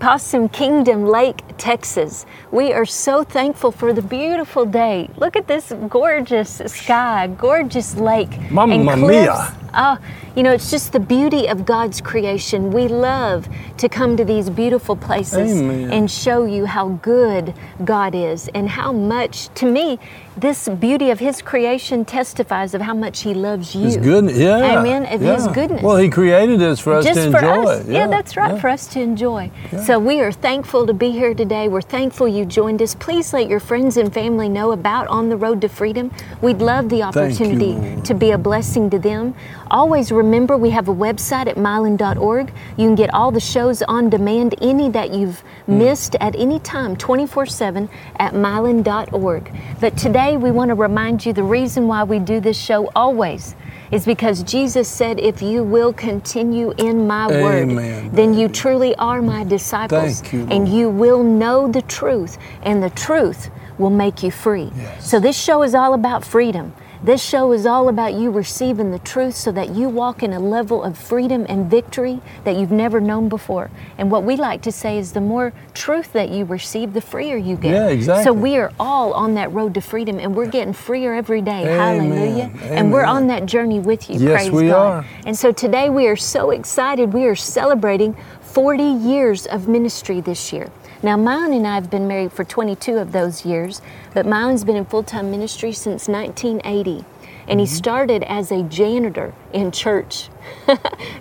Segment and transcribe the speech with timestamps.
[0.00, 2.24] Possum Kingdom Lake, Texas.
[2.50, 5.10] We are so thankful for the beautiful day.
[5.18, 8.50] Look at this gorgeous sky, gorgeous lake.
[8.50, 9.54] Mamma mia.
[9.74, 9.98] Oh,
[10.36, 12.70] you know, it's just the beauty of God's creation.
[12.70, 13.48] We love
[13.78, 15.90] to come to these beautiful places Amen.
[15.90, 19.98] and show you how good God is and how much, to me,
[20.36, 23.82] this beauty of His creation testifies of how much He loves you.
[23.82, 24.78] His goodness, yeah.
[24.78, 25.04] Amen.
[25.12, 27.70] Of His goodness Well, He created us for us just to for enjoy.
[27.70, 27.88] us.
[27.88, 28.60] Yeah, that's right, yeah.
[28.60, 29.50] for us to enjoy.
[29.84, 31.68] So we are thankful to be here today.
[31.68, 32.94] We're thankful you joined us.
[32.94, 36.10] Please let your friends and family know about On the Road to Freedom.
[36.40, 39.34] We'd love the opportunity to be a blessing to them.
[39.70, 42.52] Always remember we have a website at mylon.org.
[42.76, 45.78] You can get all the shows on demand, any that you've Hmm.
[45.78, 49.50] missed at any time, 24 7 at mylon.org.
[49.80, 53.54] But today we want to remind you the reason why we do this show always
[53.90, 58.94] is because Jesus said, If you will continue in my word, Amen, then you truly
[58.96, 60.20] are my disciples.
[60.20, 64.70] Thank you, and you will know the truth, and the truth will make you free.
[64.76, 65.10] Yes.
[65.10, 66.72] So, this show is all about freedom.
[67.02, 70.38] This show is all about you receiving the truth so that you walk in a
[70.38, 73.70] level of freedom and victory that you've never known before.
[73.96, 77.38] And what we like to say is the more truth that you receive, the freer
[77.38, 77.72] you get.
[77.72, 78.24] Yeah, exactly.
[78.24, 81.62] So we are all on that road to freedom and we're getting freer every day.
[81.62, 82.10] Amen.
[82.10, 82.50] Hallelujah.
[82.70, 84.16] And we're on that journey with you.
[84.18, 85.04] Yes, Praise we God.
[85.04, 85.06] are.
[85.24, 87.14] And so today we are so excited.
[87.14, 90.70] We are celebrating 40 years of ministry this year.
[91.02, 93.80] Now, Mylon and I have been married for 22 of those years,
[94.12, 97.04] but Mylon's been in full time ministry since 1980.
[97.48, 97.74] And he mm-hmm.
[97.74, 100.28] started as a janitor in church.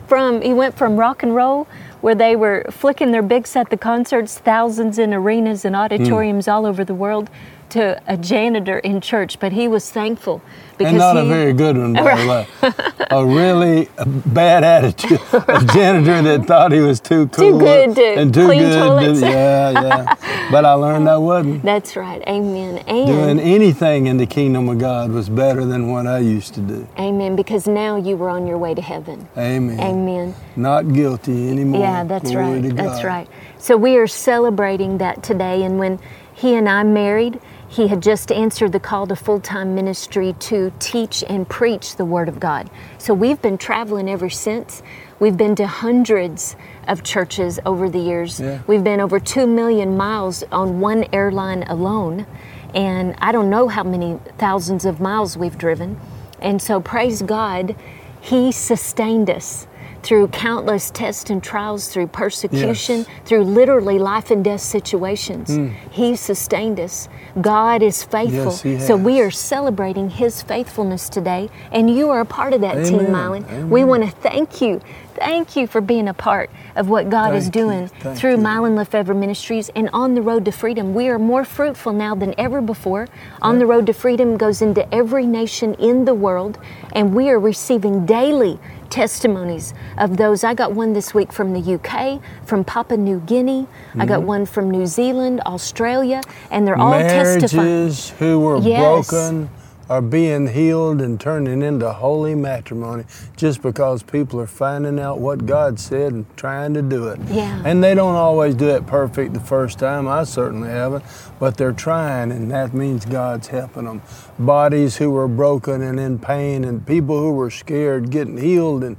[0.07, 1.66] from he went from rock and roll,
[2.01, 5.81] where they were flicking their Bics at the concerts, thousands in arenas and hmm.
[5.81, 7.29] auditoriums all over the world,
[7.72, 9.40] to a janitor in church.
[9.40, 10.41] But he was thankful
[10.78, 12.47] because And not he, a very good one, by the way.
[13.12, 13.90] A really
[14.28, 15.19] bad attitude.
[15.34, 17.57] A janitor that thought he was too cool.
[17.57, 19.16] good to and too clean good.
[19.16, 20.16] to- yeah, yeah.
[20.52, 21.63] But I learned I wasn't.
[21.63, 22.22] That's right.
[22.28, 22.78] Amen.
[22.88, 26.59] And Doing anything in the kingdom of God was better than what I used to
[26.62, 26.88] do.
[27.00, 27.36] Amen.
[27.36, 29.28] Because now you were on your way to heaven.
[29.38, 29.80] Amen.
[29.80, 30.36] Amen.
[30.56, 31.81] Not guilty anymore.
[31.81, 32.75] Yeah, that's Glory right.
[32.75, 33.28] That's right.
[33.57, 35.63] So we are celebrating that today.
[35.63, 36.00] And when
[36.34, 40.74] he and I married, he had just answered the call to full time ministry to
[40.80, 42.69] teach and preach the Word of God.
[42.97, 44.81] So we've been traveling ever since.
[45.19, 46.56] We've been to hundreds
[46.88, 48.40] of churches over the years.
[48.40, 48.62] Yeah.
[48.66, 52.25] We've been over 2 million miles on one airline alone.
[52.74, 56.00] And I don't know how many thousands of miles we've driven.
[56.41, 57.75] And so, praise God,
[58.19, 59.68] He sustained us
[60.04, 63.08] through countless tests and trials, through persecution, Yes.
[63.26, 65.56] through literally life and death situations.
[65.56, 65.68] Hmm.
[65.92, 67.10] He sustained us.
[67.42, 68.56] God is faithful.
[68.70, 72.86] Yes, so we are celebrating His faithfulness today, and you are a part of that
[72.86, 73.44] team, Amen.
[73.44, 73.70] Mylon.
[73.70, 74.82] We want to thank you.
[75.16, 77.62] Thank you for being a part of what God is Thank you.
[77.64, 78.38] doing through you.
[78.38, 80.94] Mylon LeFevre Ministries and on the road to freedom.
[80.94, 83.08] We are more fruitful now than ever before.
[83.42, 86.58] On the road to freedom goes into every nation in the world,
[86.94, 90.44] and we are receiving daily testimonies of those.
[90.44, 93.67] I got one this week from the UK, from Papua New Guinea.
[93.97, 94.27] I got mm-hmm.
[94.27, 97.67] one from New Zealand, Australia, and they're all testifying.
[97.67, 99.09] Marriages who were Yes.
[99.09, 99.50] broken
[99.89, 103.03] are being healed and turning into holy matrimony
[103.35, 107.19] just because people are finding out what God said and trying to do it.
[107.27, 107.61] Yeah.
[107.66, 110.07] And they don't always do it perfect the first time.
[110.07, 111.03] I certainly haven't,
[111.39, 114.03] but they're trying, and that means God's helping them.
[114.38, 118.95] Bodies who were broken and in pain, and people who were scared getting healed, and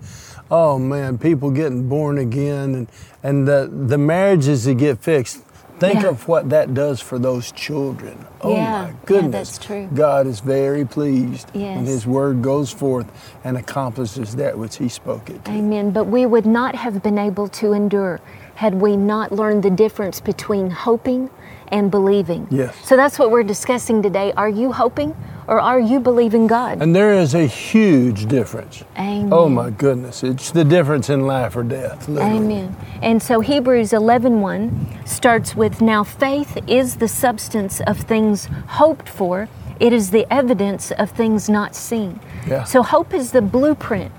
[0.50, 2.88] oh man, people getting born again, and
[3.22, 5.44] and the the marriages that get fixed.
[5.80, 6.08] Think Yeah.
[6.10, 8.26] of what that does for those children.
[8.42, 9.32] Oh Yeah, yeah, my goodness.
[9.56, 9.88] that's true.
[9.94, 11.76] God is very pleased Yes.
[11.76, 13.06] when His word goes forth
[13.44, 15.50] and accomplishes that which He spoke it to.
[15.50, 15.90] Amen.
[15.90, 18.20] But we would not have been able to endure
[18.56, 21.30] had we not learned the difference between hoping
[21.70, 22.46] and believing.
[22.50, 22.76] Yes.
[22.84, 24.32] So that's what we're discussing today.
[24.36, 26.80] Are you hoping or are you believing God?
[26.80, 28.84] And there is a huge difference.
[28.96, 29.30] Amen.
[29.32, 30.22] Oh my goodness.
[30.22, 32.08] It's the difference in life or death.
[32.08, 32.36] literally.
[32.36, 32.76] Amen.
[33.02, 39.48] And so Hebrews 11:1 starts with now faith is the substance of things hoped for,
[39.80, 42.20] it is the evidence of things not seen.
[42.46, 42.64] Yeah.
[42.64, 44.12] So hope is the blueprint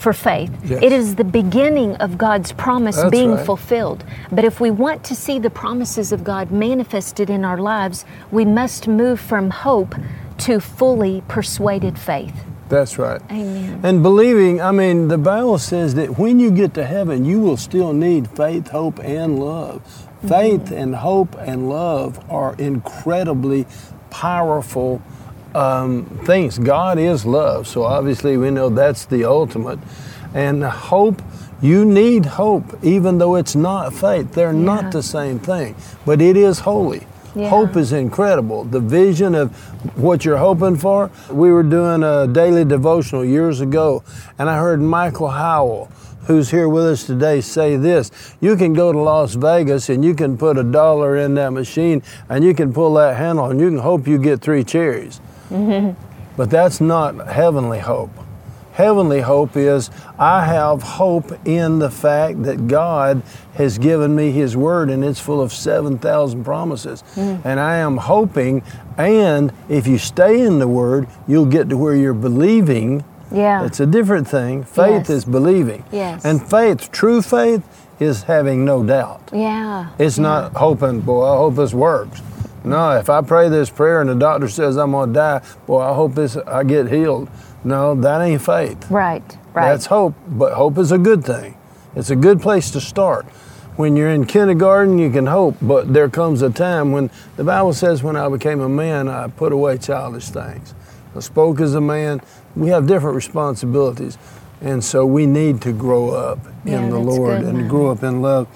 [0.00, 0.50] for faith.
[0.64, 0.82] Yes.
[0.82, 3.44] It is the beginning of God's promise That's being right.
[3.44, 4.02] fulfilled.
[4.32, 8.46] But if we want to see the promises of God manifested in our lives, we
[8.46, 9.94] must move from hope
[10.38, 12.34] to fully persuaded faith.
[12.70, 13.20] That's right.
[13.30, 13.80] Amen.
[13.82, 17.58] And believing, I mean, the Bible says that when you get to heaven, you will
[17.58, 19.82] still need faith, hope, and love.
[20.22, 20.74] Faith mm-hmm.
[20.74, 23.66] and hope and love are incredibly
[24.08, 25.02] powerful
[25.54, 26.58] um, things.
[26.58, 29.78] God is love, so obviously we know that's the ultimate.
[30.34, 31.20] And hope,
[31.60, 34.32] you need hope, even though it's not faith.
[34.32, 34.60] They're Yeah.
[34.64, 35.74] not the same thing,
[36.06, 37.06] but it is holy.
[37.34, 37.48] Yeah.
[37.48, 38.64] Hope is incredible.
[38.64, 39.50] The vision of
[39.96, 41.10] what you're hoping for.
[41.30, 44.02] We were doing a daily devotional years ago,
[44.38, 45.88] and I heard Michael Howell,
[46.26, 48.10] who's here with us today, say this
[48.40, 52.02] You can go to Las Vegas and you can put a dollar in that machine
[52.28, 55.20] and you can pull that handle and you can hope you get three cherries.
[56.36, 58.10] But that's not heavenly hope.
[58.72, 63.22] Heavenly hope is I have hope in the fact that God
[63.54, 67.02] has given me His Word and it's full of 7,000 promises.
[67.14, 67.36] Hmm.
[67.44, 68.62] And I am hoping,
[68.96, 73.04] and if you stay in the Word, you'll get to where you're believing.
[73.30, 73.66] Yeah.
[73.66, 74.64] It's a different thing.
[74.64, 75.10] Faith Yes.
[75.10, 75.84] is believing.
[75.92, 76.24] Yes.
[76.24, 77.62] And faith, true faith,
[77.98, 79.20] is having no doubt.
[79.32, 79.88] yeah.
[79.98, 82.22] It's not hoping, boy, I hope this works.
[82.64, 85.94] No, if I pray this prayer and the doctor says I'm gonna die, boy, I
[85.94, 87.28] hope this I get healed.
[87.64, 88.90] No, that ain't faith.
[88.90, 89.22] Right,
[89.52, 89.70] right.
[89.70, 91.56] That's hope, but hope is a good thing.
[91.94, 93.26] It's a good place to start.
[93.76, 97.72] When you're in kindergarten, you can hope, but there comes a time when the Bible
[97.72, 100.74] says, When I became a man, I put away childish things.
[101.16, 102.20] I spoke as a man.
[102.54, 104.18] We have different responsibilities,
[104.60, 107.90] and so we need to grow up Yeah, in the Lord good, and to grow
[107.90, 108.48] up in love.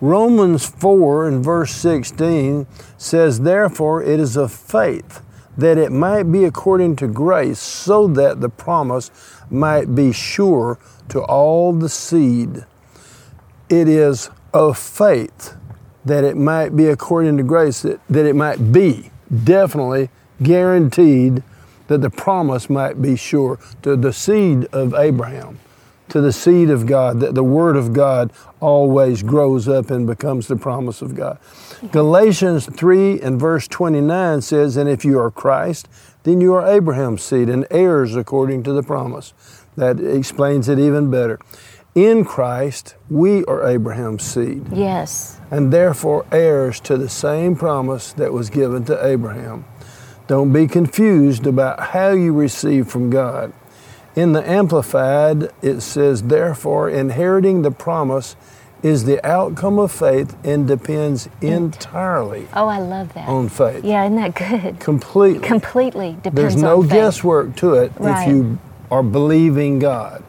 [0.00, 2.66] Romans 4 and verse 16
[2.98, 5.22] says, Therefore it is of faith
[5.56, 9.10] that it might be according to grace, so that the promise
[9.50, 10.78] might be sure
[11.08, 12.66] to all the seed.
[13.68, 15.56] It is of faith
[16.04, 19.10] that it might be according to grace, that, that it might be
[19.44, 20.10] definitely
[20.42, 21.42] guaranteed
[21.88, 25.58] that the promise might be sure to the seed of Abraham,
[26.08, 30.46] to the seed of God, that the Word of God always grows up and becomes
[30.46, 31.38] the promise of God.
[31.90, 35.88] Galatians 3 and verse 29 says, And if you are Christ,
[36.22, 39.32] then you are Abraham's seed and heirs according to the promise.
[39.76, 41.38] That explains it even better.
[41.94, 45.40] In Christ, we are Abraham's seed yes.
[45.50, 49.64] and therefore heirs to the same promise that was given to Abraham.
[50.26, 53.52] Don't be confused about how you receive from God.
[54.16, 58.34] In the Amplified, it says, therefore, inheriting the promise
[58.82, 63.28] is the outcome of faith and depends entirely Oh, I love that.
[63.28, 63.84] on faith.
[63.84, 64.80] Yeah, isn't that good?
[64.80, 65.46] Completely.
[65.46, 68.22] Completely depends There's no guesswork to it Right.
[68.22, 68.58] if you
[68.90, 70.22] are believing God.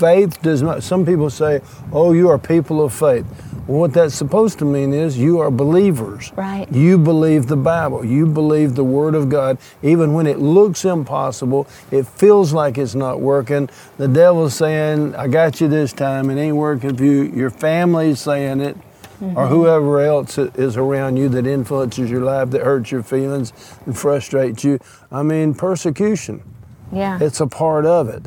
[0.00, 1.60] Faith does not, some people say,
[1.92, 3.26] oh, you are people of faith.
[3.66, 6.32] Well, what that's supposed to mean is you are believers.
[6.34, 6.66] Right.
[6.72, 8.02] You believe the Bible.
[8.02, 9.58] You believe the Word of God.
[9.82, 13.68] Even when it looks impossible, it feels like it's not working.
[13.98, 16.30] The devil's saying, I got you this time.
[16.30, 17.24] It ain't working for you.
[17.24, 18.78] Your family's saying it.
[19.20, 19.54] Or mm-hmm.
[19.54, 23.52] whoever else is around you that influences your life, that hurts your feelings
[23.84, 24.78] and frustrates you.
[25.12, 26.42] I mean, persecution.
[26.90, 27.18] Yeah.
[27.20, 28.24] It's a part of it.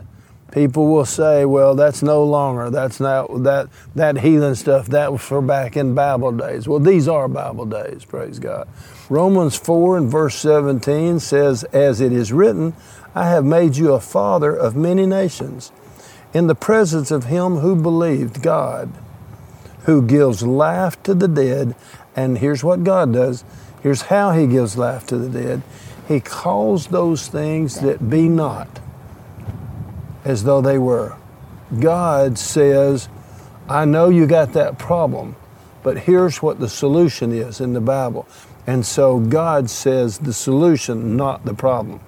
[0.54, 2.70] People will say, "Well, that's no longer.
[2.70, 4.86] That's not that that healing stuff.
[4.86, 8.06] That was for back in Bible days." Well, these are Bible days.
[8.06, 8.68] Praise God.
[9.10, 12.74] Romans four and verse seventeen says, "As it is written,
[13.16, 15.72] I have made you a father of many nations,
[16.36, 18.90] in the presence of him who believed God,
[19.86, 21.74] who gives life to the dead."
[22.16, 23.44] And here's what God does.
[23.82, 25.64] Here's how He gives life to the dead.
[26.08, 28.80] He calls those things that be not
[30.24, 31.16] as though they were.
[31.80, 33.10] God says,
[33.68, 35.36] I know you got that problem,
[35.82, 38.28] but here's what the solution is in the Bible.
[38.68, 42.00] And so God says the solution, not the problem.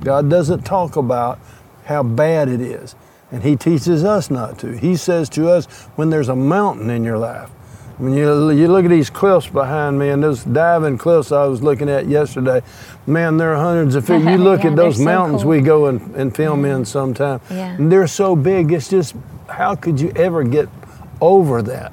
[0.00, 1.38] God doesn't talk about
[1.84, 2.94] how bad it is,
[3.30, 4.76] and He teaches us not to.
[4.76, 5.66] He says to us,
[5.96, 7.50] when there's a mountain in your life,
[7.98, 11.62] when you, you look at these cliffs behind me and those diving cliffs I was
[11.62, 12.62] looking at yesterday,
[13.06, 14.22] man, they're hundreds of feet.
[14.24, 15.50] You look Yeah, at those so mountains cool.
[15.50, 16.84] we go and, and film in mm-hmm.
[16.84, 17.40] sometime.
[17.50, 17.74] Yeah.
[17.74, 19.14] And they're so big, it's just,
[19.48, 20.68] how could you ever get
[21.20, 21.92] over that?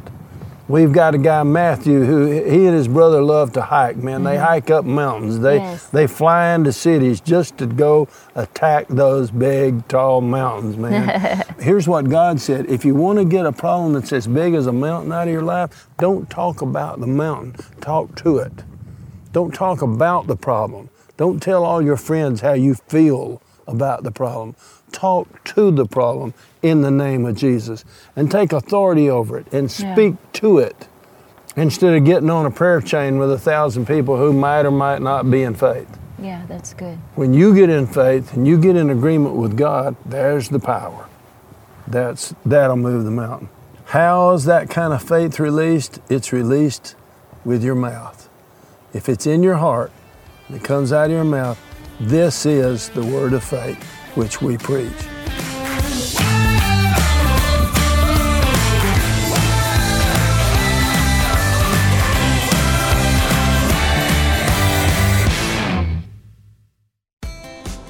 [0.71, 4.23] We've got a guy, Matthew, who he and his brother love to hike, man.
[4.23, 5.39] They hike up mountains.
[5.39, 5.65] They Mm-hmm.
[5.71, 5.87] Yes.
[5.89, 11.43] they fly into cities just to go attack those big, tall mountains, man.
[11.59, 12.67] Here's what God said.
[12.69, 15.33] If you want to get a problem that's as big as a mountain out of
[15.33, 17.55] your life, don't talk about the mountain.
[17.81, 18.53] Talk to it.
[19.33, 20.89] Don't talk about the problem.
[21.17, 24.55] Don't tell all your friends how you feel about the problem.
[24.91, 29.71] Talk to the problem in the name of Jesus and take authority over it and
[29.71, 30.29] speak yeah.
[30.33, 30.87] to it
[31.55, 35.01] instead of getting on a prayer chain with a thousand people who might or might
[35.01, 35.97] not be in faith.
[36.19, 36.97] Yeah, that's good.
[37.15, 41.07] When you get in faith and you get in agreement with God, there's the power.
[41.87, 43.49] That's that'll move the mountain.
[43.85, 45.99] How is that kind of faith released?
[46.09, 46.95] It's released
[47.43, 48.29] with your mouth.
[48.93, 49.91] If it's in your heart,
[50.49, 51.59] it comes out of your mouth,
[52.01, 53.81] this is the word of faith
[54.15, 54.91] which we preach.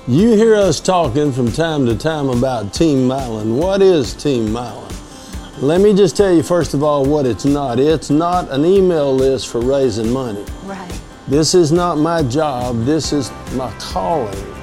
[0.08, 3.56] You hear us talking from time to time about Team Mylon.
[3.56, 4.92] What is Team Mylon?
[5.62, 7.80] Let me just tell you, first of all, what it's not.
[7.80, 10.44] It's not an email list for raising money.
[10.64, 11.00] Right.
[11.32, 12.84] This is not my job.
[12.84, 14.54] This is my calling.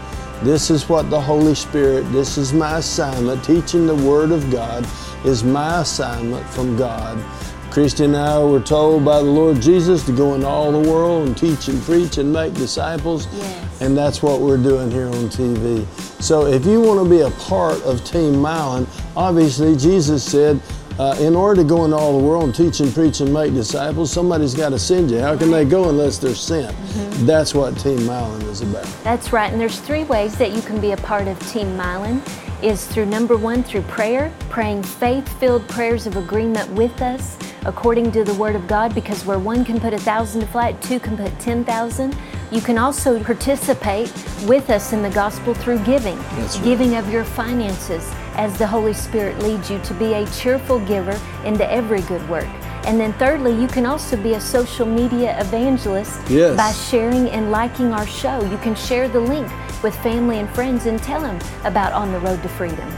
[0.42, 3.42] This is what the Holy Spirit, this is my assignment.
[3.42, 4.86] Teaching the Word of God
[5.24, 7.24] is my assignment from God.
[7.70, 11.28] Christi and I were told by the Lord Jesus to go into all the world
[11.28, 13.28] and teach and preach and make disciples.
[13.32, 13.80] Yes.
[13.80, 15.86] And that's what we're doing here on TV.
[16.20, 20.60] So if you want to be a part of Team Mylon, obviously Jesus said,
[20.98, 23.54] uh, in order to go into all the world and teach and preach and make
[23.54, 25.20] disciples, somebody's got to send you.
[25.20, 26.74] How can they go unless they're sent?
[26.74, 27.26] Mm-hmm.
[27.26, 28.84] That's what Team Mylon is about.
[29.04, 29.52] That's right.
[29.52, 32.20] And there's three ways that you can be a part of Team Mylon
[32.62, 38.10] is through number one, through prayer, praying faith filled prayers of agreement with us according
[38.12, 40.98] to the Word of God, because where one can put a thousand to flight, two
[40.98, 42.16] can put 10,000.
[42.50, 44.12] You can also participate
[44.46, 46.60] with us in the gospel through giving, right.
[46.64, 51.20] giving of your finances as the Holy Spirit leads you to be a cheerful giver
[51.44, 52.48] into every good work.
[52.86, 56.56] And then, thirdly, you can also be a social media evangelist yes.
[56.56, 58.42] by sharing and liking our show.
[58.44, 59.46] You can share the link
[59.82, 62.90] with family and friends and tell them about On the Road to Freedom.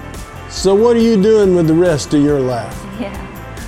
[0.51, 2.77] So, what are you doing with the rest of your life?
[3.01, 3.17] Yeah.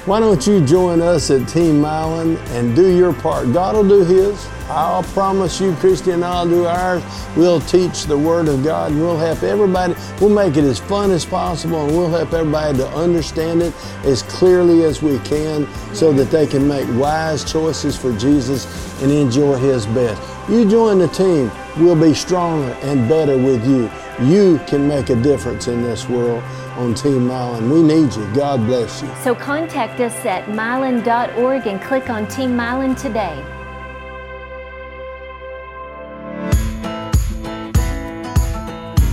[0.04, 3.50] Why don't you join us at Team Mylon and do your part?
[3.54, 4.46] God will do His.
[4.72, 7.02] I'll promise you, Christi and I'll do ours.
[7.36, 9.94] We'll teach the Word of God and we'll help everybody.
[10.18, 13.74] We'll make it as fun as possible and we'll help everybody to understand it
[14.04, 18.66] as clearly as we can so that they can make wise choices for Jesus
[19.02, 20.22] and enjoy His best.
[20.50, 23.90] You join the team, we'll be stronger and better with you.
[24.26, 26.42] You can make a difference in this world
[26.76, 27.70] on Team Mylon.
[27.70, 28.34] We need you.
[28.34, 29.10] God bless you.
[29.22, 33.44] So contact us at mylon.org and click on Team Mylon today.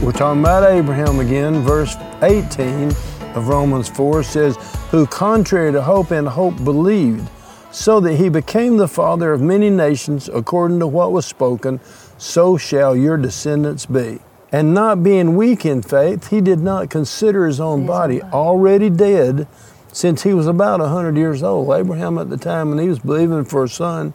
[0.01, 1.62] We're talking about Abraham again.
[1.62, 2.88] Verse 18
[3.36, 4.56] of Romans 4 says,
[4.91, 7.29] Who contrary to hope and hope believed,
[7.72, 11.82] so that he became the father of many nations according to what was spoken,
[12.18, 14.20] so shall your descendants be.
[14.53, 19.48] And not being weak in faith, he did not consider his own body already dead
[19.91, 21.77] since he was about 100 years old.
[21.77, 24.13] Abraham, at the time when he was believing for a son,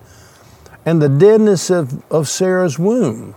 [0.87, 3.35] and the deadness of, of Sarah's womb.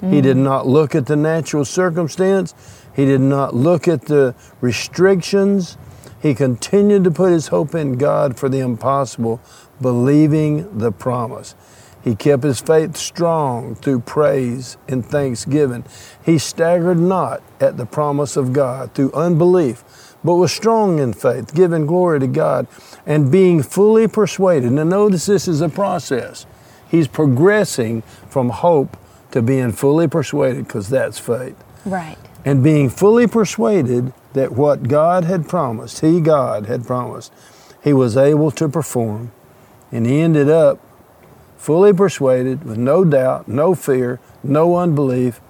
[0.00, 2.54] He did not look at the natural circumstance,
[2.94, 5.76] he did not look at the restrictions.
[6.20, 9.40] He continued to put his hope in God for the impossible,
[9.80, 11.54] believing the promise.
[12.02, 15.84] He kept his faith strong through praise and thanksgiving.
[16.24, 19.84] He staggered not at the promise of God through unbelief,
[20.24, 22.66] but was strong in faith, giving glory to God
[23.04, 24.72] and being fully persuaded.
[24.72, 26.46] Now, notice this is a process.
[26.88, 28.96] He's progressing from hope
[29.36, 31.62] to being fully persuaded because that's faith.
[31.84, 32.16] Right.
[32.46, 37.30] And being fully persuaded that what God had promised, He, God, had promised,
[37.84, 39.32] He was able to perform.
[39.92, 40.80] And He ended up
[41.58, 45.42] fully persuaded, with no doubt, no fear, no unbelief.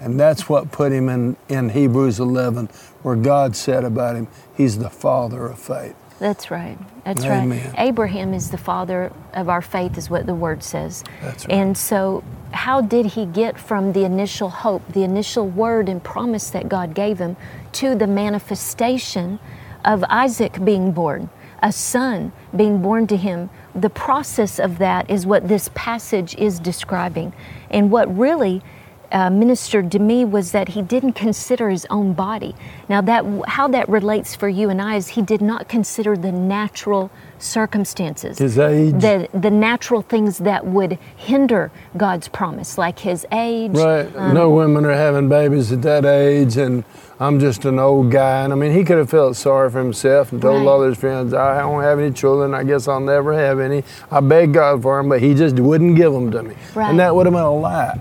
[0.00, 2.66] And that's what put him in, in Hebrews 11,
[3.02, 4.26] where God said about him,
[4.56, 5.94] He's the father of faith.
[6.18, 6.78] That's right.
[7.04, 7.48] That's Amen.
[7.48, 7.74] right.
[7.78, 11.04] Abraham is the father of our faith, is what the word says.
[11.22, 11.54] That's right.
[11.54, 16.50] And so, how did he get from the initial hope, the initial word and promise
[16.50, 17.36] that God gave him,
[17.72, 19.38] to the manifestation
[19.84, 21.30] of Isaac being born,
[21.62, 26.58] a son being born to him the process of that is what this passage is
[26.58, 27.32] describing.
[27.70, 28.62] And what really
[29.10, 32.54] uh, ministered to me was that he didn't consider his own body.
[32.88, 36.32] Now, that how that relates for you and I is he did not consider the
[36.32, 43.26] natural circumstances, his age, the the natural things that would hinder God's promise, like his
[43.32, 43.72] age.
[43.72, 44.14] Right.
[44.16, 46.84] Um, no women are having babies at that age, and
[47.20, 48.42] I'm just an old guy.
[48.42, 50.68] And I mean, he could have felt sorry for himself and told right.
[50.68, 52.54] all his friends, "I don't have any children.
[52.54, 53.84] I guess I'll never have any.
[54.10, 56.90] I beg God for them, but He just wouldn't give them to me." Right.
[56.90, 57.98] And that would have been a lie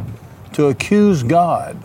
[0.57, 1.77] to accuse God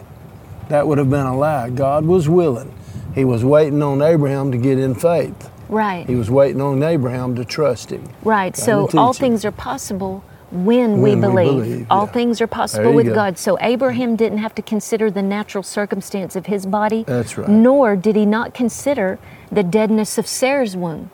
[0.70, 1.68] that would have been a lie.
[1.68, 2.74] God was willing.
[3.14, 5.50] He was waiting on Abraham to get in faith.
[5.68, 6.06] Right.
[6.06, 8.08] He was waiting on Abraham to trust him.
[8.22, 8.56] Right.
[8.56, 9.20] So all him.
[9.20, 11.64] things are possible when, we, When we believe.
[11.64, 12.12] believe, All yeah.
[12.12, 13.14] things are possible with go.
[13.14, 13.36] God.
[13.36, 17.04] So Abraham didn't have to consider the natural circumstance of his body.
[17.06, 17.50] That's right.
[17.50, 19.18] Nor did he not consider
[19.50, 21.10] the deadness of Sarah's womb.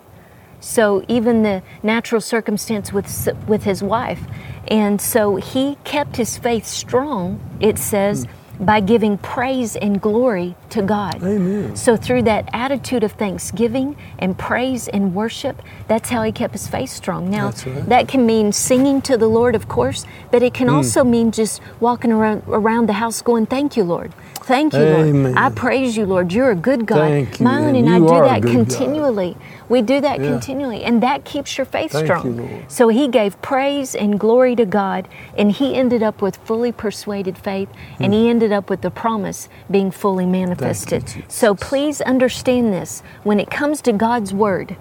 [0.61, 4.21] So even the natural circumstance with with his wife,
[4.69, 7.41] and so he kept his faith strong.
[7.61, 8.65] It says hmm.
[8.65, 11.23] by giving praise and glory to God.
[11.23, 11.75] Amen.
[11.75, 16.69] So through that attitude of thanksgiving and praise and worship, that's how he kept his
[16.69, 17.31] faith strong.
[17.31, 17.87] Now right.
[17.87, 20.75] that can mean singing to the Lord, of course, but it can hmm.
[20.75, 24.13] also mean just walking around around the house going, "Thank you, Lord."
[24.49, 25.23] Thank you, Amen.
[25.25, 25.37] Lord.
[25.37, 26.33] I praise you, Lord.
[26.33, 27.11] You're a good God.
[27.11, 29.35] Thank you, Mylon and and I do that continually.
[29.35, 29.43] God.
[29.69, 30.31] We do that Yeah.
[30.31, 32.37] continually, and that keeps your faith Thank strong.
[32.39, 32.49] you.
[32.69, 35.07] So he gave praise and glory to God,
[35.37, 37.69] and he ended up with fully persuaded faith,
[38.01, 41.07] and he ended up with the promise being fully manifested.
[41.07, 41.23] Jesus.
[41.29, 43.03] So please understand this.
[43.25, 44.77] When it comes to God's word,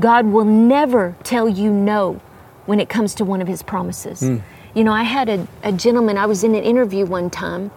[0.00, 2.20] God will never tell you no
[2.66, 4.20] when it comes to one of his promises.
[4.20, 4.36] Hmm.
[4.74, 7.70] You know, I had a, a gentleman, I was in an interview one time,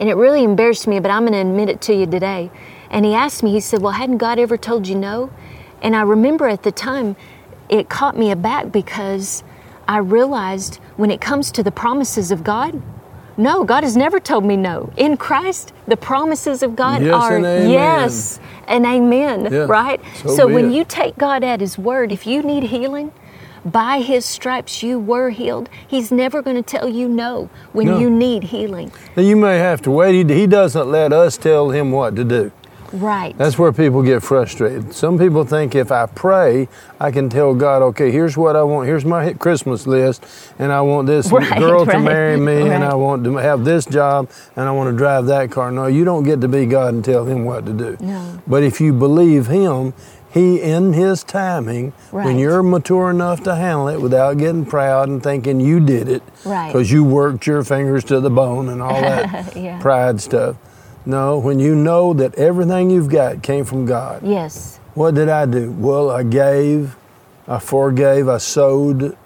[0.00, 2.50] and it really embarrassed me, but I'm going to admit it to you today.
[2.90, 5.30] And he asked me, he said, Well, hadn't God ever told you no?
[5.82, 7.16] And I remember at the time,
[7.68, 9.42] it caught me aback because
[9.86, 12.82] I realized when it comes to the promises of God,
[13.36, 14.92] no, God has never told me no.
[14.96, 20.00] In Christ, the promises of God Yes are and yes and amen, Yeah, right?
[20.16, 20.74] so so when it.
[20.74, 23.12] you take God at His word, if you need healing,
[23.64, 25.68] by His stripes you were healed.
[25.86, 27.98] He's never going to tell you no when No.
[27.98, 28.90] you need healing.
[29.16, 30.14] You may have to wait.
[30.28, 32.50] He, he doesn't let us tell him what to do.
[32.92, 33.36] Right.
[33.36, 34.94] That's where people get frustrated.
[34.94, 36.68] Some people think if I pray,
[36.98, 38.86] I can tell God, okay, here's what I want.
[38.86, 40.24] Here's my Christmas list,
[40.58, 43.84] and I want this Right, girl to marry me, and I want to have this
[43.84, 45.70] job, and I want to drive that car.
[45.70, 47.96] No, you don't get to be God and tell him what to do.
[48.00, 48.40] No.
[48.46, 49.92] But if you believe him,
[50.30, 55.22] he in his timing, when you're mature enough to handle it without getting proud and
[55.22, 56.68] thinking you did it, Right.
[56.72, 59.78] because you worked your fingers to the bone and all that Yeah.
[59.80, 60.56] pride stuff.
[61.08, 64.22] No, when you know that everything you've got came from God.
[64.22, 64.78] yes.
[64.92, 65.70] What did I do?
[65.72, 66.96] Well, I gave,
[67.46, 69.16] I forgave, I sowed,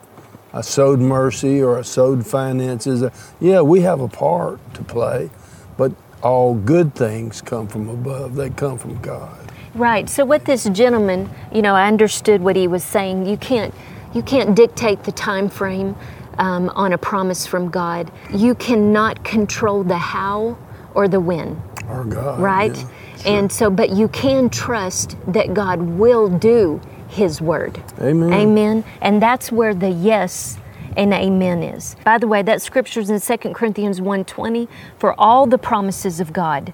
[0.52, 3.02] I sowed mercy or I sowed finances.
[3.40, 5.30] Yeah, we have a part to play,
[5.76, 5.90] but
[6.22, 8.36] all good things come from above.
[8.36, 9.50] They come from God.
[9.74, 10.08] Right.
[10.08, 13.26] So what this gentleman, you know, I understood what he was saying.
[13.26, 13.74] You can't,
[14.14, 15.96] you can't dictate the time frame
[16.38, 18.12] um, on a promise from God.
[18.32, 20.56] You cannot control the how
[20.94, 21.60] or the when.
[21.88, 22.40] Our God.
[22.40, 22.76] right?
[22.76, 22.88] yeah.
[23.24, 27.82] And so, but you can trust that God will do His word.
[28.00, 28.32] Amen.
[28.32, 28.84] Amen.
[29.00, 30.58] And that's where the yes
[30.96, 31.96] and amen is.
[32.04, 34.68] By the way, that scripture's in 2 Corinthians 1:20.
[34.98, 36.72] For all the promises of God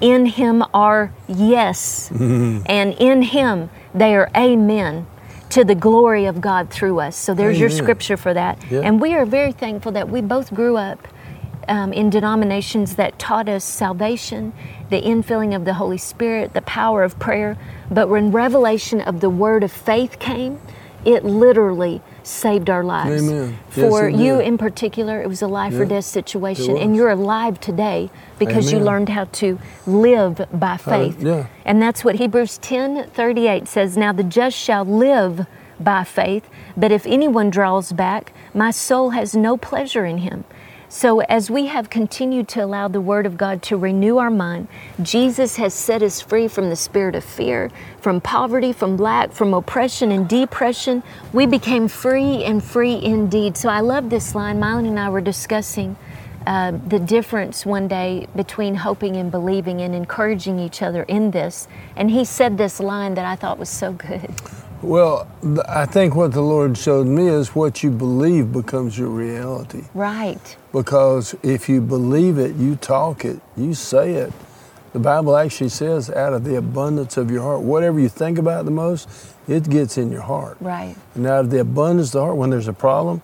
[0.00, 5.06] in Him are yes, and in Him they are amen.
[5.50, 7.16] To the glory of God through us.
[7.16, 8.56] So there's your scripture for that.
[8.70, 8.82] Yeah.
[8.84, 11.08] And we are very thankful that we both grew up
[11.68, 14.52] um, in denominations that taught us salvation,
[14.88, 17.56] the infilling of the Holy Spirit, the power of prayer.
[17.90, 20.60] But when revelation of the word of faith came,
[21.04, 23.22] it literally saved our lives.
[23.28, 23.58] Amen.
[23.70, 27.60] For it you in particular, it was a life or death situation, and you're alive
[27.60, 31.20] today because you learned how to live by faith.
[31.22, 31.46] yeah.
[31.64, 33.96] And that's what Hebrews 10 38 says.
[33.96, 35.46] Now the just shall live
[35.78, 40.44] by faith, but if anyone draws back, my soul has no pleasure in him.
[40.92, 44.66] So, as we have continued to allow the Word of God to renew our mind,
[45.00, 49.54] Jesus has set us free from the spirit of fear, from poverty, from lack, from
[49.54, 51.04] oppression and depression.
[51.32, 53.56] We became free and free indeed.
[53.56, 54.58] So, I love this line.
[54.58, 55.94] Mylon and I were discussing
[56.44, 61.68] uh, the difference one day between hoping and believing and encouraging each other in this.
[61.94, 64.28] And he said this line that I thought was so good.
[64.82, 65.28] Well,
[65.68, 69.84] I think what the Lord showed me is what you believe becomes your reality.
[69.92, 70.56] Right.
[70.72, 74.32] Because if you believe it, you talk it, you say it.
[74.92, 78.64] The Bible actually says, out of the abundance of your heart, whatever you think about
[78.64, 79.08] the most,
[79.46, 80.56] it gets in your heart.
[80.60, 80.96] Right.
[81.14, 83.20] And out of the abundance of the heart, when there's a problem,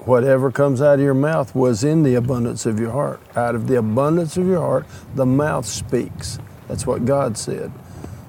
[0.00, 3.20] whatever comes out of your mouth was in the abundance of your heart.
[3.36, 6.38] Out of the abundance of your heart, the mouth speaks.
[6.68, 7.70] That's what God said.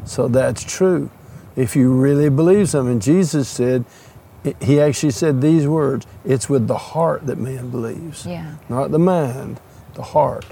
[0.06, 1.10] So that's true.
[1.58, 3.84] If you really believe something, Jesus said,
[4.62, 8.54] He actually said these words it's with the heart that man believes, Yeah.
[8.70, 9.60] not the mind,
[9.96, 10.46] the heart.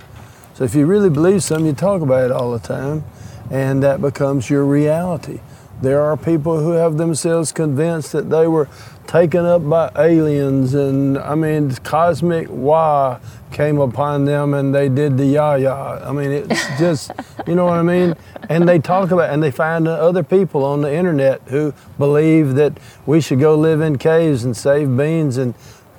[0.56, 3.04] So if you really believe something, you talk about it all the time,
[3.52, 5.40] and that becomes your reality.
[5.82, 8.70] There are people who have themselves convinced that they were
[9.08, 13.20] taken up by aliens, and I mean, cosmic wah
[13.52, 16.02] came upon them and they did the yah yah.
[16.04, 17.12] I mean, it's just,
[17.48, 18.16] you know what I mean?
[18.50, 22.78] And they talk about, and they find other people on the internet who believe that
[23.06, 25.54] we should go live in caves and save beans, and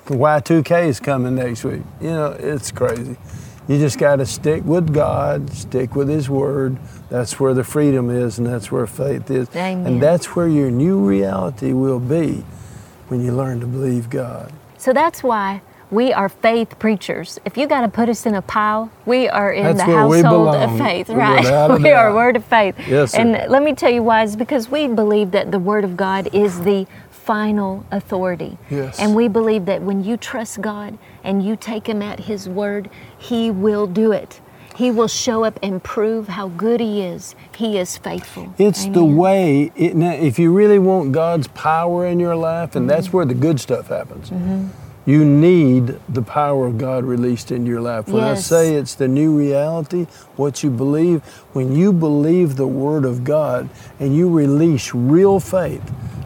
[0.05, 1.81] Y2K is coming next week.
[1.99, 3.17] You know, it's crazy.
[3.67, 6.77] You just got to stick with God, stick with His Word.
[7.09, 9.49] That's where the freedom is, and that's where faith is.
[9.55, 9.85] Amen.
[9.85, 12.45] And that's where your new reality will be
[13.09, 14.53] when you learn to believe God.
[14.77, 17.39] So that's why we are faith preachers.
[17.45, 20.55] If you got to put us in a pile, we are in That's the household
[20.55, 21.45] of faith, right?
[21.45, 22.15] a we are doubt.
[22.15, 22.75] word of faith.
[22.87, 23.19] Yes, sir.
[23.19, 24.23] And let me tell you why.
[24.23, 26.85] It's because we believe that the word of God is the
[27.27, 28.57] final authority.
[28.71, 28.99] Yes.
[28.99, 32.89] And we believe that when you trust God and you take him at his word,
[33.19, 34.39] he will do it.
[34.75, 37.35] He will show up and prove how good he is.
[37.55, 38.53] He is faithful.
[38.57, 42.83] It's the way, it, now, if you really want God's power in your life, and
[42.83, 42.95] Mm-hmm.
[42.95, 44.31] that's where the good stuff happens,
[45.05, 48.07] you need the power of God released in your life.
[48.07, 53.03] When I say it's the new reality, what you believe, when you believe the Word
[53.03, 55.81] of God and you release real faith,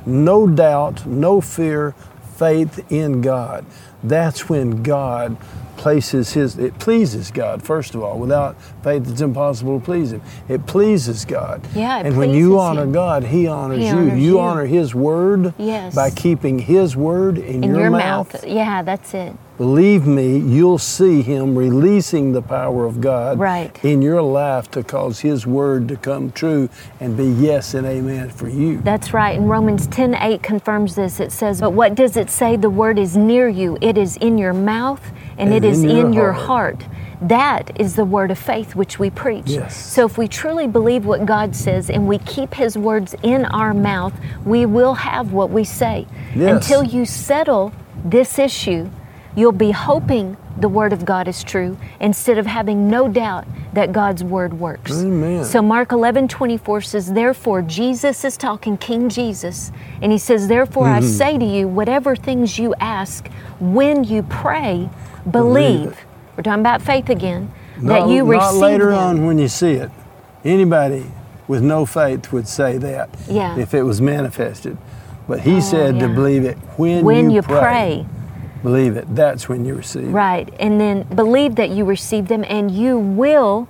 [0.06, 1.94] no doubt, no fear,
[2.36, 3.66] faith in God,
[4.04, 5.38] that's when God
[5.86, 10.22] places his it pleases God first of all without faith it's impossible to please him
[10.48, 12.92] it pleases God Yeah, and when you honor him.
[12.92, 14.40] God he honors He you honors you you.
[14.40, 15.96] honor his word Yes.
[15.96, 18.46] by keeping his word in, in your, your mouth, mouth.
[18.46, 19.34] Yeah, that's it.
[19.58, 23.74] believe me you'll see him releasing the power of God Right.
[23.84, 28.30] in your life to cause his word to come true and be yes and amen
[28.30, 29.36] for you That's right.
[29.40, 31.20] And Romans 10 8 confirms this.
[31.20, 32.56] It says, But what does it say?
[32.56, 35.02] The word is near you, it is in your mouth,
[35.42, 36.84] and, And it is in in, your your heart.
[36.84, 36.96] heart.
[37.22, 39.48] That is the word of faith which we preach.
[39.50, 39.76] Yes.
[39.78, 43.74] So if we truly believe what God says and we keep His words in our
[43.74, 44.14] mouth,
[44.46, 46.08] we will have what we say.
[46.36, 46.50] Yes.
[46.56, 47.74] Until you settle
[48.04, 48.90] this issue,
[49.36, 53.92] you'll be hoping the word of God is true instead of having no doubt that
[53.94, 54.92] God's word works.
[54.92, 55.46] Amen.
[55.46, 60.88] So Mark 11, 24 says, Therefore, Jesus is talking, King Jesus, and he says, Therefore,
[60.88, 61.08] I Mm-hmm.
[61.08, 63.28] say to you, whatever things you ask,
[63.60, 64.90] when you pray,
[65.30, 65.98] Believe believe.
[66.38, 68.42] We're talking about faith again, not, that you receive.
[68.42, 69.00] not later them.
[69.00, 69.92] on when you see it
[70.44, 71.06] anybody
[71.48, 73.58] with no faith would say that Yeah.
[73.58, 74.78] if it was manifested
[75.28, 77.60] but he Oh, said to believe it when, when you, pray.
[77.60, 78.06] pray.
[78.64, 79.16] Believe it.
[79.16, 80.12] That's when you receive.
[80.14, 80.52] Right.
[80.60, 83.68] And then believe that you receive them and you will.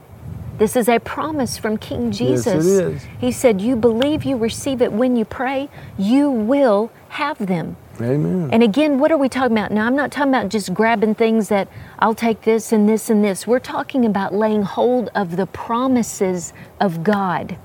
[0.58, 2.46] This is a promise from King Jesus.
[2.66, 3.08] Yes, it Jesus.
[3.20, 7.78] He said, You believe you receive it when you pray, you will have them.
[8.00, 8.50] Amen.
[8.52, 9.72] And again, what are we talking about?
[9.72, 11.68] Now, I'm not talking about just grabbing things that
[12.00, 13.46] I'll take this and this and this.
[13.46, 17.58] We're talking about laying hold of the promises of God.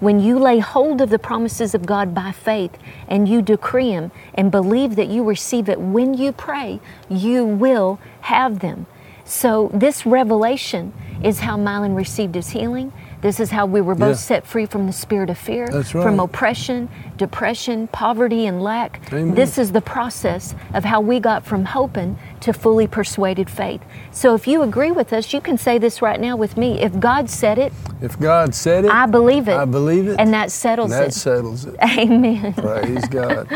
[0.00, 4.10] When you lay hold of the promises of God by faith and you decree them
[4.34, 8.86] and believe that you receive it when you pray, you will have them.
[9.24, 12.92] So, this revelation is how Mylon received his healing.
[13.22, 14.14] This is how we were both Yeah.
[14.16, 19.00] set free from the spirit of fear, That's from oppression, depression, poverty, and lack.
[19.12, 19.34] Amen.
[19.36, 23.80] This is the process of how we got from hoping to fully persuaded faith.
[24.10, 26.80] So if you agree with us, you can say this right now with me.
[26.80, 29.56] If God said it, if God said it, I believe it.
[29.56, 30.16] I believe it.
[30.18, 31.06] And that settles that it.
[31.06, 31.76] That settles it.
[31.80, 32.54] Amen.
[32.54, 33.46] Praise God.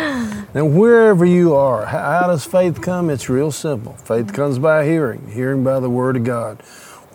[0.55, 3.11] And wherever you are, how does faith come?
[3.11, 3.95] It's real simple.
[3.95, 6.63] Faith comes by hearing, hearing by the Word of God.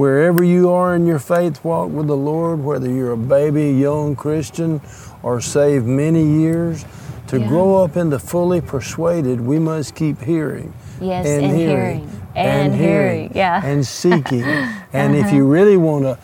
[0.06, 4.16] Wherever you are in your faith walk with the Lord, whether you're a baby, young
[4.16, 4.82] Christian,
[5.22, 6.86] or saved many years,
[7.28, 7.48] to Yeah.
[7.48, 10.74] grow up into fully persuaded, we must keep hearing.
[11.00, 13.58] Yes, and hearing, and hearing, yeah.
[13.58, 13.68] Uh-huh.
[13.68, 14.44] And seeking.
[14.92, 16.18] and if you really want to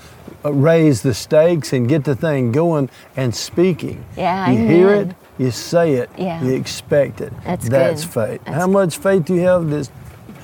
[0.43, 5.09] uh, raise the stakes and get the thing going and speaking, Yeah, you hear it,
[5.37, 6.43] you say it, Yeah.
[6.43, 7.31] you expect it.
[7.45, 8.13] That's That's good.
[8.13, 8.41] faith.
[8.43, 9.69] That's How much faith do you have?
[9.69, 9.91] This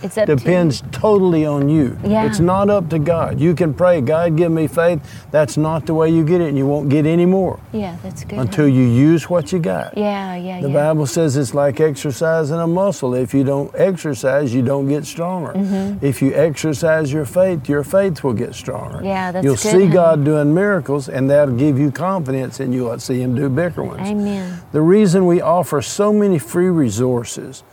[0.04, 1.98] It's up to depends totally on you.
[2.04, 2.26] Yeah.
[2.26, 3.40] It's not up to God.
[3.40, 5.02] You can pray, God, give me faith.
[5.32, 8.24] That's not the way you get it, and you won't get any more Yeah, that's
[8.24, 8.40] good.
[8.40, 9.98] until you use what you got.
[9.98, 10.62] yeah, yeah, yeah.
[10.62, 10.74] The yeah.
[10.74, 13.14] Bible says it's like exercising a muscle.
[13.14, 15.54] If you don't exercise, you don't get stronger.
[15.54, 16.06] Mm-hmm.
[16.06, 19.02] If you exercise your faith, your faith will get stronger.
[19.04, 19.48] Yeah, that's good.
[19.48, 19.88] You'll good, see honey.
[19.88, 24.08] God doing miracles, and that'll give you confidence, and you'll see Him do bigger ones.
[24.08, 24.62] Amen.
[24.72, 27.64] The reason we offer so many free resources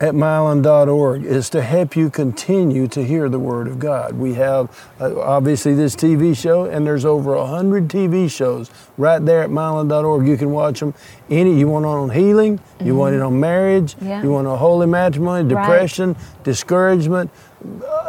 [0.00, 4.14] at mylon.org is to help you continue to hear the Word of God.
[4.14, 9.18] We have uh, obviously this TV show, and there's over a hundred TV shows right
[9.22, 10.26] there at mylon.org.
[10.26, 10.94] You can watch them.
[11.28, 14.06] Any you want on healing, you want it on marriage, Mm-hmm.
[14.08, 14.22] Yeah.
[14.22, 15.62] you want on holy matrimony, Right.
[15.62, 17.30] depression, discouragement,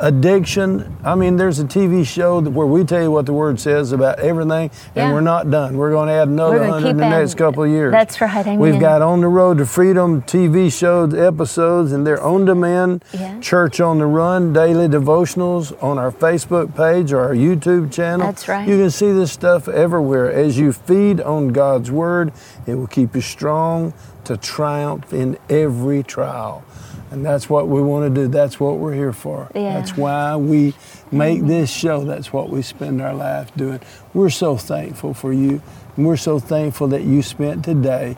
[0.01, 0.97] addiction.
[1.03, 4.19] I mean, there's a TV show where we tell you what the Word says about
[4.19, 5.13] everything, and Yeah.
[5.13, 5.77] we're not done.
[5.77, 7.91] We're going to add another hundred in the next couple of years.
[7.91, 8.59] That's right, amen.
[8.59, 13.03] We've got On the Road to Freedom TV shows, episodes, and they're on demand.
[13.13, 13.39] Yeah.
[13.39, 18.25] Church on the Run, daily devotionals on our Facebook page or our YouTube channel.
[18.25, 18.67] That's right.
[18.67, 20.31] You can see this stuff everywhere.
[20.31, 22.31] As you feed on God's Word,
[22.65, 26.63] it will keep you strong to triumph in every trial.
[27.11, 28.27] And that's what we want to do.
[28.29, 29.51] That's what we're here for.
[29.53, 29.73] Yeah.
[29.73, 30.73] That's why we
[31.11, 31.47] make mm-hmm.
[31.47, 32.05] this show.
[32.05, 33.81] That's what we spend our life doing.
[34.13, 35.61] We're so thankful for you.
[35.97, 38.15] And we're so thankful that you spent today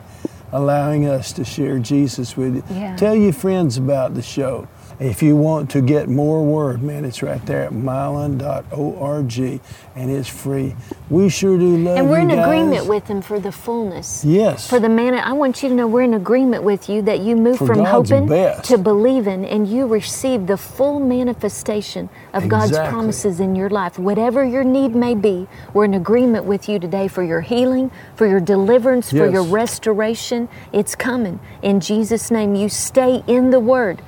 [0.52, 2.62] allowing us to share Jesus with you.
[2.70, 2.94] Yeah.
[2.94, 4.68] Tell your friends about the show.
[5.04, 9.60] If you want to get more word, man, it's right there at mylon.org
[9.94, 10.74] and it's free.
[11.10, 14.24] We sure do love And we're in agreement with Him for the fullness.
[14.24, 14.66] Yes.
[14.66, 17.36] For the manna, I want you to know we're in agreement with you that you
[17.36, 18.64] move For from God's hoping best.
[18.70, 23.98] to believing and you receive the full manifestation of God's promises in your life.
[23.98, 28.26] Whatever your need may be, we're in agreement with you today for your healing, for
[28.26, 30.48] your deliverance, for your restoration.
[30.72, 31.40] It's coming.
[31.60, 34.00] In Jesus' name, you stay in the Word.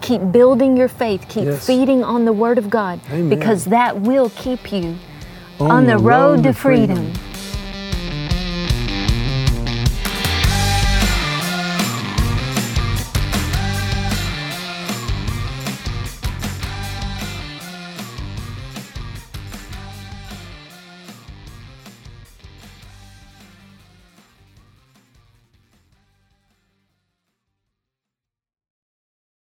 [0.00, 1.26] Keep building your faith.
[1.28, 1.66] Keep Yes.
[1.66, 3.28] feeding on the Word of God Amen.
[3.28, 4.96] because that will keep you
[5.58, 7.12] on, the road, to freedom.